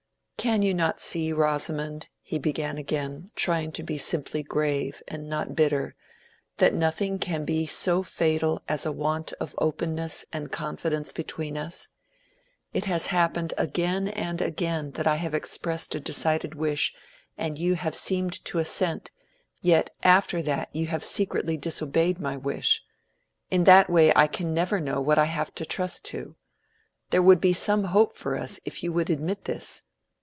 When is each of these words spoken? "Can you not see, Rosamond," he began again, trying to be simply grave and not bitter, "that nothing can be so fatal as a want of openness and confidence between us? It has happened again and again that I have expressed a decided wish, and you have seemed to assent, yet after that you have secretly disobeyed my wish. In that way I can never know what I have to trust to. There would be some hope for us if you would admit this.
"Can 0.37 0.63
you 0.63 0.73
not 0.73 0.99
see, 0.99 1.31
Rosamond," 1.31 2.09
he 2.19 2.39
began 2.39 2.79
again, 2.79 3.29
trying 3.35 3.71
to 3.73 3.83
be 3.83 3.99
simply 3.99 4.41
grave 4.41 5.03
and 5.07 5.29
not 5.29 5.55
bitter, 5.55 5.93
"that 6.57 6.73
nothing 6.73 7.19
can 7.19 7.45
be 7.45 7.67
so 7.67 8.01
fatal 8.01 8.63
as 8.67 8.83
a 8.83 8.91
want 8.91 9.33
of 9.33 9.53
openness 9.59 10.25
and 10.33 10.51
confidence 10.51 11.11
between 11.11 11.59
us? 11.59 11.89
It 12.73 12.85
has 12.85 13.05
happened 13.13 13.53
again 13.55 14.07
and 14.07 14.41
again 14.41 14.93
that 14.93 15.05
I 15.05 15.17
have 15.17 15.35
expressed 15.35 15.93
a 15.93 15.99
decided 15.99 16.55
wish, 16.55 16.91
and 17.37 17.59
you 17.59 17.75
have 17.75 17.93
seemed 17.93 18.43
to 18.45 18.57
assent, 18.57 19.11
yet 19.61 19.91
after 20.01 20.41
that 20.41 20.69
you 20.75 20.87
have 20.87 21.03
secretly 21.03 21.55
disobeyed 21.55 22.19
my 22.19 22.35
wish. 22.35 22.81
In 23.51 23.65
that 23.65 23.91
way 23.91 24.11
I 24.15 24.25
can 24.25 24.55
never 24.55 24.79
know 24.79 24.99
what 25.01 25.19
I 25.19 25.25
have 25.25 25.53
to 25.53 25.65
trust 25.67 26.03
to. 26.05 26.35
There 27.11 27.21
would 27.21 27.39
be 27.41 27.53
some 27.53 27.83
hope 27.83 28.17
for 28.17 28.35
us 28.35 28.59
if 28.65 28.81
you 28.81 28.91
would 28.91 29.11
admit 29.11 29.45
this. 29.45 29.83